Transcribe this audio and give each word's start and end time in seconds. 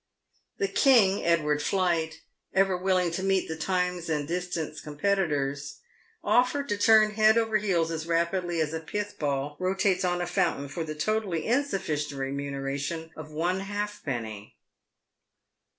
The 0.57 0.67
King, 0.67 1.23
Edward 1.23 1.59
Plight, 1.61 2.21
ever 2.55 2.75
willing 2.75 3.11
to 3.11 3.21
meet 3.21 3.47
the 3.47 3.55
times 3.55 4.09
and 4.09 4.27
dis 4.27 4.47
tance 4.49 4.81
competitors, 4.81 5.77
offered 6.23 6.69
to 6.69 6.77
turn 6.79 7.11
head 7.11 7.37
over 7.37 7.57
heels 7.57 7.91
as 7.91 8.07
rapidly 8.07 8.59
as 8.61 8.73
a 8.73 8.79
pith 8.79 9.19
ball 9.19 9.55
rotates 9.59 10.03
on 10.03 10.19
a 10.19 10.25
fountain, 10.25 10.69
for 10.69 10.83
the 10.83 10.95
totally 10.95 11.45
insufficient 11.45 12.19
remuneration 12.19 13.11
of 13.15 13.29
one 13.31 13.59
halfpenny. 13.59 14.55